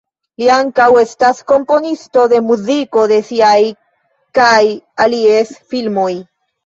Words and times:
Li 0.43 0.47
ankaŭ 0.51 0.85
estas 1.01 1.41
komponisto 1.51 2.25
de 2.33 2.41
muziko 2.47 3.03
de 3.11 3.19
siaj 3.29 3.55
kaj 4.39 4.63
alies 5.07 5.53
filmoj. 5.75 6.09